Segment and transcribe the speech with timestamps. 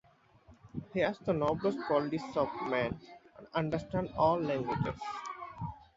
[0.95, 2.99] He has the noblest qualities of man
[3.37, 4.99] and understands all languages.